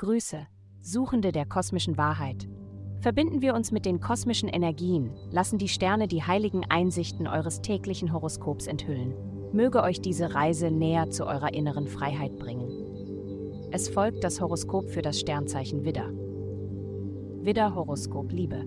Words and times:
Grüße, 0.00 0.46
Suchende 0.80 1.30
der 1.30 1.44
kosmischen 1.44 1.98
Wahrheit. 1.98 2.48
Verbinden 3.00 3.42
wir 3.42 3.52
uns 3.52 3.70
mit 3.70 3.84
den 3.84 4.00
kosmischen 4.00 4.48
Energien, 4.48 5.10
lassen 5.30 5.58
die 5.58 5.68
Sterne 5.68 6.08
die 6.08 6.22
heiligen 6.22 6.64
Einsichten 6.70 7.26
eures 7.26 7.60
täglichen 7.60 8.10
Horoskops 8.10 8.66
enthüllen. 8.66 9.12
Möge 9.52 9.82
euch 9.82 10.00
diese 10.00 10.34
Reise 10.34 10.70
näher 10.70 11.10
zu 11.10 11.26
eurer 11.26 11.52
inneren 11.52 11.86
Freiheit 11.86 12.38
bringen. 12.38 13.68
Es 13.72 13.90
folgt 13.90 14.24
das 14.24 14.40
Horoskop 14.40 14.88
für 14.88 15.02
das 15.02 15.20
Sternzeichen 15.20 15.84
Widder. 15.84 16.08
Widder 17.44 17.74
Horoskop 17.74 18.32
Liebe. 18.32 18.64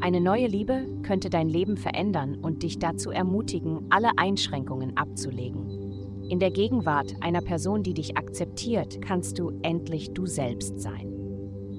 Eine 0.00 0.22
neue 0.22 0.46
Liebe 0.46 0.86
könnte 1.02 1.28
dein 1.28 1.50
Leben 1.50 1.76
verändern 1.76 2.34
und 2.34 2.62
dich 2.62 2.78
dazu 2.78 3.10
ermutigen, 3.10 3.84
alle 3.90 4.12
Einschränkungen 4.16 4.96
abzulegen. 4.96 5.85
In 6.28 6.40
der 6.40 6.50
Gegenwart 6.50 7.14
einer 7.20 7.40
Person, 7.40 7.84
die 7.84 7.94
dich 7.94 8.16
akzeptiert, 8.16 9.00
kannst 9.00 9.38
du 9.38 9.52
endlich 9.62 10.12
du 10.12 10.26
selbst 10.26 10.80
sein. 10.80 11.12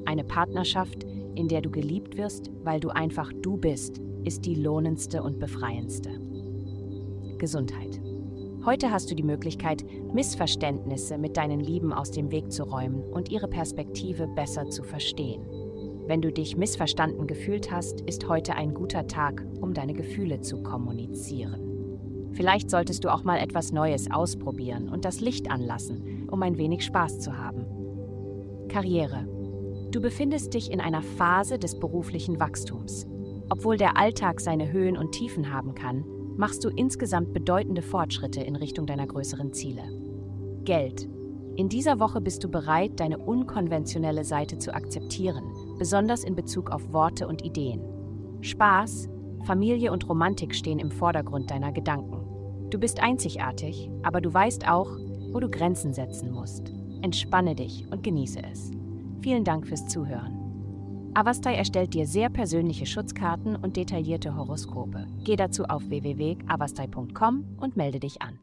Eine 0.05 0.23
Partnerschaft, 0.23 1.03
in 1.35 1.49
der 1.49 1.61
du 1.61 1.69
geliebt 1.69 2.17
wirst, 2.17 2.49
weil 2.63 2.79
du 2.79 2.87
einfach 2.89 3.33
du 3.33 3.57
bist, 3.57 4.01
ist 4.23 4.45
die 4.45 4.55
lohnendste 4.55 5.21
und 5.21 5.39
befreiendste. 5.39 6.21
Gesundheit. 7.37 7.99
Heute 8.63 8.89
hast 8.89 9.11
du 9.11 9.15
die 9.15 9.23
Möglichkeit, 9.23 9.85
Missverständnisse 10.13 11.17
mit 11.17 11.35
deinen 11.35 11.59
Lieben 11.59 11.91
aus 11.91 12.11
dem 12.11 12.31
Weg 12.31 12.49
zu 12.49 12.63
räumen 12.63 13.03
und 13.03 13.29
ihre 13.29 13.49
Perspektive 13.49 14.27
besser 14.27 14.69
zu 14.69 14.83
verstehen. 14.83 15.41
Wenn 16.07 16.21
du 16.21 16.31
dich 16.31 16.55
missverstanden 16.55 17.27
gefühlt 17.27 17.69
hast, 17.69 17.99
ist 18.01 18.29
heute 18.29 18.55
ein 18.55 18.73
guter 18.73 19.07
Tag, 19.07 19.45
um 19.59 19.73
deine 19.73 19.93
Gefühle 19.93 20.39
zu 20.39 20.63
kommunizieren. 20.63 21.66
Vielleicht 22.37 22.69
solltest 22.69 23.03
du 23.03 23.11
auch 23.11 23.23
mal 23.23 23.39
etwas 23.39 23.71
Neues 23.71 24.11
ausprobieren 24.11 24.89
und 24.89 25.05
das 25.05 25.21
Licht 25.21 25.49
anlassen, 25.49 26.27
um 26.29 26.43
ein 26.43 26.59
wenig 26.59 26.85
Spaß 26.85 27.19
zu 27.19 27.35
haben. 27.35 27.65
Karriere. 28.69 29.27
Du 29.89 29.99
befindest 29.99 30.53
dich 30.53 30.71
in 30.71 30.79
einer 30.79 31.01
Phase 31.01 31.57
des 31.57 31.79
beruflichen 31.79 32.39
Wachstums. 32.39 33.07
Obwohl 33.49 33.77
der 33.77 33.97
Alltag 33.97 34.39
seine 34.39 34.71
Höhen 34.71 34.97
und 34.97 35.13
Tiefen 35.13 35.51
haben 35.51 35.73
kann, 35.73 36.05
machst 36.37 36.63
du 36.63 36.69
insgesamt 36.69 37.33
bedeutende 37.33 37.81
Fortschritte 37.81 38.41
in 38.41 38.55
Richtung 38.55 38.85
deiner 38.85 39.07
größeren 39.07 39.51
Ziele. 39.53 39.81
Geld. 40.63 41.09
In 41.55 41.69
dieser 41.69 41.99
Woche 41.99 42.21
bist 42.21 42.43
du 42.43 42.49
bereit, 42.49 42.99
deine 42.99 43.17
unkonventionelle 43.17 44.23
Seite 44.23 44.59
zu 44.59 44.75
akzeptieren, 44.75 45.43
besonders 45.79 46.23
in 46.23 46.35
Bezug 46.35 46.69
auf 46.69 46.93
Worte 46.93 47.27
und 47.27 47.43
Ideen. 47.43 47.81
Spaß, 48.41 49.09
Familie 49.43 49.91
und 49.91 50.07
Romantik 50.07 50.53
stehen 50.53 50.77
im 50.77 50.91
Vordergrund 50.91 51.49
deiner 51.49 51.71
Gedanken. 51.71 52.26
Du 52.69 52.77
bist 52.79 53.01
einzigartig, 53.01 53.89
aber 54.03 54.21
du 54.21 54.33
weißt 54.33 54.67
auch, 54.67 54.89
wo 55.31 55.39
du 55.39 55.49
Grenzen 55.49 55.93
setzen 55.93 56.31
musst. 56.31 56.73
Entspanne 57.01 57.55
dich 57.55 57.85
und 57.91 58.03
genieße 58.03 58.41
es. 58.51 58.71
Vielen 59.21 59.43
Dank 59.43 59.67
fürs 59.67 59.87
Zuhören. 59.87 61.11
Avastai 61.13 61.55
erstellt 61.55 61.93
dir 61.93 62.05
sehr 62.05 62.29
persönliche 62.29 62.85
Schutzkarten 62.85 63.55
und 63.55 63.75
detaillierte 63.75 64.35
Horoskope. 64.35 65.07
Geh 65.23 65.35
dazu 65.35 65.65
auf 65.65 65.89
www.avastai.com 65.89 67.57
und 67.59 67.75
melde 67.75 67.99
dich 67.99 68.21
an. 68.21 68.39